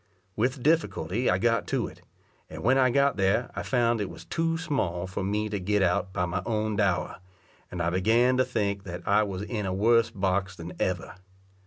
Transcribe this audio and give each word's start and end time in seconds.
With 0.35 0.63
difficulty 0.63 1.29
I 1.29 1.37
got 1.37 1.67
to 1.67 1.85
it, 1.85 2.01
and 2.49 2.63
when 2.63 2.75
I 2.75 2.89
got 2.89 3.17
there, 3.17 3.51
I 3.55 3.61
found 3.61 4.01
it 4.01 4.09
was 4.09 4.25
too 4.25 4.57
small 4.57 5.05
for 5.05 5.23
me 5.23 5.47
to 5.49 5.59
get 5.59 5.83
out 5.83 6.11
by 6.11 6.25
my 6.25 6.41
own 6.43 6.75
dower, 6.75 7.19
and 7.69 7.83
I 7.83 7.91
began 7.91 8.35
to 8.37 8.43
think 8.43 8.83
that 8.85 9.07
I 9.07 9.21
was 9.21 9.43
in 9.43 9.67
a 9.67 9.73
worse 9.75 10.09
box 10.09 10.55
than 10.55 10.73
ever. 10.79 11.17